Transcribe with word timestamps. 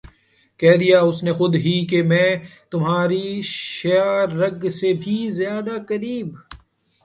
کہہ 0.59 0.77
دیا 0.81 0.99
اس 1.09 1.17
نے 1.25 1.31
خود 1.37 1.53
ہی 1.63 1.75
کہ 1.89 1.99
میں 2.11 2.29
تمھاری 2.71 3.27
شہہ 3.49 4.25
رگ 4.41 4.59
سے 4.79 4.89
بھی 5.01 5.17
زیادہ 5.39 5.75
قریب 5.89 6.27